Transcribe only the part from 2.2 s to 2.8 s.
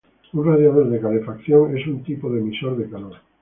de emisor